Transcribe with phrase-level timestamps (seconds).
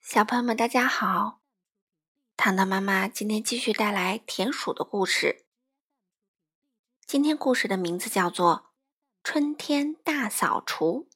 [0.00, 1.42] 小朋友们，大家好！
[2.34, 5.44] 糖糖妈妈今天继续带来田鼠的故事。
[7.06, 8.56] 今天故事的名字叫做
[9.22, 11.06] 《春天大扫除》，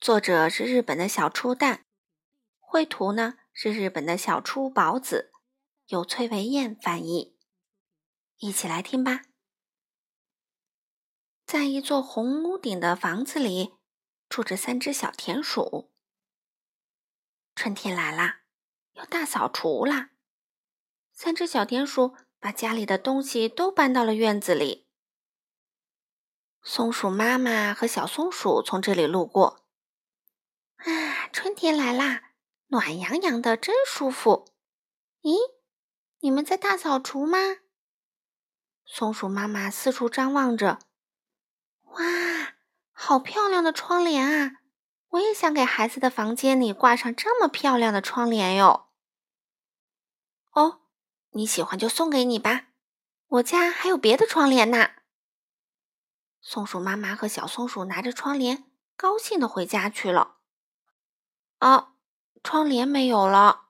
[0.00, 1.84] 作者是日本的小初蛋，
[2.58, 5.30] 绘图呢是日本的小初宝子，
[5.88, 7.36] 由崔维燕翻译。
[8.38, 9.26] 一起来听吧。
[11.44, 13.74] 在一座红屋顶的房子里，
[14.28, 15.92] 住着三只小田鼠。
[17.56, 18.42] 春天来啦，
[18.92, 20.10] 要大扫除啦！
[21.10, 24.86] 三只小田鼠把家里的东西都搬到了院子里。
[26.62, 29.64] 松鼠妈妈和小松鼠从这里路过。
[30.76, 32.32] 啊，春天来啦，
[32.66, 34.52] 暖洋洋的，真舒服。
[35.22, 35.34] 咦，
[36.20, 37.38] 你们在大扫除吗？
[38.84, 40.78] 松鼠妈妈四处张望着。
[41.84, 42.04] 哇，
[42.92, 44.56] 好漂亮的窗帘啊！
[45.10, 48.88] 我也想给孩子的房间里挂上这么漂亮的窗帘哟。
[50.52, 50.82] 哦，
[51.30, 52.68] 你喜欢就送给你吧，
[53.28, 54.90] 我家还有别的窗帘呢。
[56.40, 60.36] 松鼠妈妈和小松鼠拿着窗帘，高兴的回家去了。
[61.58, 61.94] 啊，
[62.42, 63.68] 窗帘没有了。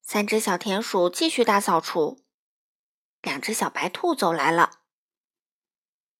[0.00, 2.24] 三只小田鼠继续大扫除。
[3.20, 4.80] 两只小白兔走来了。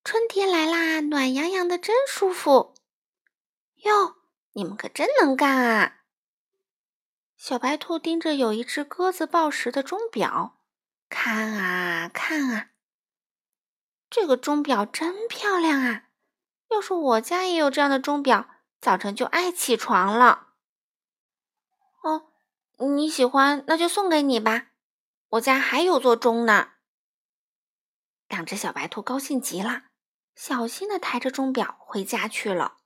[0.05, 2.75] 春天来啦，暖洋洋的，真舒服。
[3.85, 4.17] 哟，
[4.53, 6.01] 你们可真能干啊！
[7.37, 10.59] 小白兔盯着有一只鸽子报时的钟表，
[11.09, 12.71] 看啊看啊，
[14.11, 16.09] 这个钟表真漂亮啊！
[16.71, 18.49] 要是我家也有这样的钟表，
[18.81, 20.55] 早晨就爱起床了。
[22.03, 22.33] 哦，
[22.79, 24.69] 你喜欢，那就送给你吧。
[25.29, 26.73] 我家还有座钟呢。
[28.27, 29.85] 两只小白兔高兴极了，
[30.35, 32.78] 小心的抬着钟表回家去了。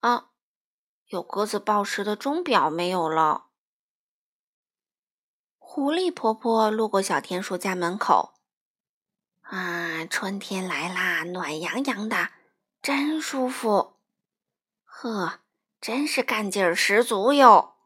[0.00, 0.30] 啊，
[1.06, 3.46] 有鸽子报时的钟表没有了。
[5.58, 8.34] 狐狸婆婆路过小田鼠家门口，
[9.42, 12.30] 啊，春天来啦，暖洋洋的，
[12.82, 13.98] 真舒服。
[14.84, 15.40] 呵，
[15.80, 17.76] 真是干劲儿十足哟。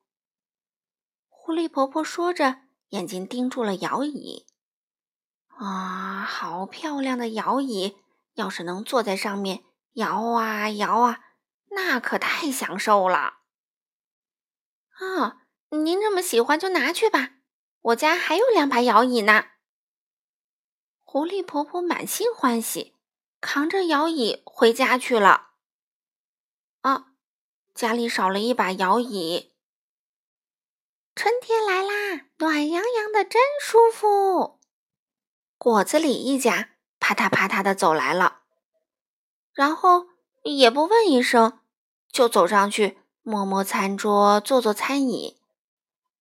[1.29, 4.47] 狐狸婆婆说着，眼睛盯住了摇椅。
[5.49, 7.99] 啊，好漂亮的摇椅！
[8.35, 11.24] 要是能坐在上面摇啊摇啊。
[11.75, 13.41] 那可太享受了！
[14.99, 17.33] 啊，您这么喜欢就拿去吧，
[17.81, 19.47] 我家还有两把摇椅呢。
[21.03, 22.95] 狐狸婆婆满心欢喜，
[23.41, 25.51] 扛着摇椅回家去了。
[26.81, 27.13] 啊，
[27.75, 29.53] 家里少了一把摇椅。
[31.15, 34.61] 春天来啦，暖洋洋的，真舒服。
[35.59, 38.43] 果子狸一家啪嗒啪嗒的走来了，
[39.53, 40.09] 然后
[40.43, 41.61] 也不问一声。
[42.15, 45.37] 就走上去摸摸餐桌，坐坐餐椅。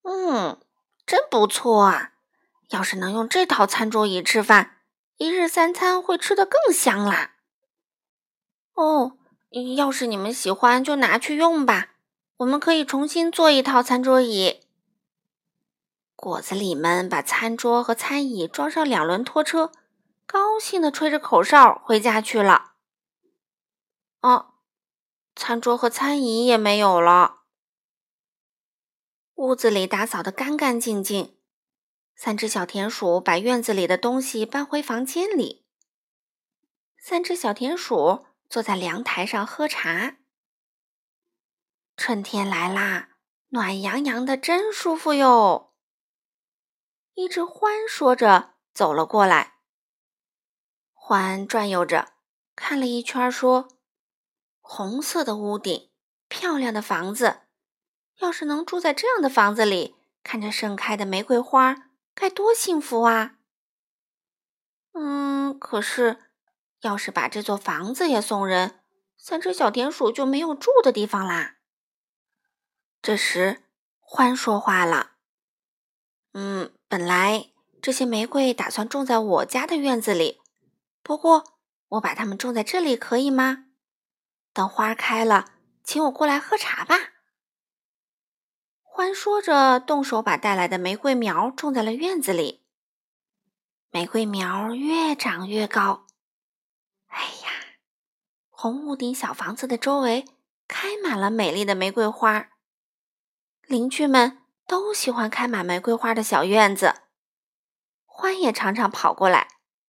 [0.02, 0.58] 嗯，
[1.06, 2.14] 真不错啊！
[2.70, 4.78] 要是能用这套餐桌椅吃饭，
[5.18, 7.36] 一日三餐会吃得更香啦。
[8.74, 9.18] 哦，
[9.76, 11.92] 要是你们喜欢，就拿去用吧。
[12.38, 14.62] 我们可以重新做一套餐桌椅。
[16.16, 19.72] 果子狸们把餐桌和餐椅装上两轮拖车，
[20.26, 22.72] 高兴地吹着口哨回家去了。
[24.22, 24.48] 哦。
[25.36, 27.42] 餐桌和餐椅也没有了，
[29.36, 31.38] 屋子里打扫得干干净净。
[32.16, 35.66] 三只小田鼠把院子里的东西搬回房间里。
[37.00, 40.18] 三只小田鼠坐在凉台上喝茶。
[41.98, 43.18] 春天来啦，
[43.50, 45.74] 暖洋洋的，真舒服哟。
[47.16, 49.56] 一只獾说着走了过来。
[50.94, 52.14] 獾转悠着
[52.56, 53.68] 看了一圈，说。
[54.66, 55.92] 红色的屋顶，
[56.28, 57.42] 漂亮的房子。
[58.20, 63.36] 要是能住在这样的房子里，看着盛开的玫瑰花，该多幸福啊！
[64.94, 66.18] 嗯，可是，
[66.82, 68.80] 要是把这座房子也送人，
[69.18, 71.58] 三只小田鼠就没有住的地方啦。
[73.02, 73.64] 这时，
[74.08, 75.18] 獾说话了
[76.34, 77.52] ：“嗯，本来
[77.82, 80.40] 这些玫瑰打算种在我家的院子里，
[81.02, 81.58] 不过
[81.90, 83.66] 我把它们种在这里，可以吗？”
[84.54, 85.46] 等花开了，
[85.84, 86.96] 请我过来喝茶吧。
[88.82, 92.64] 欢说着，动手把带来的玫瑰苗种在了院子里。
[93.90, 96.06] 玫瑰苗越长越高，
[97.08, 97.50] 哎呀，
[98.50, 100.26] 红屋顶小房子的周围
[100.68, 102.50] 开满了美丽的玫瑰花。
[103.64, 107.02] 邻居们都喜欢开满玫瑰花的小院子。
[108.06, 109.48] 欢也常常跑过来，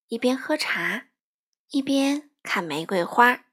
[0.08, 1.08] 一边喝茶，
[1.68, 3.44] 一边看玫瑰花。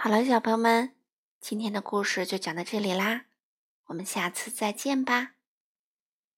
[0.00, 0.94] 好了，小朋友们，
[1.40, 3.24] 今天的故事就讲到这里啦，
[3.86, 5.32] 我们下次再见吧。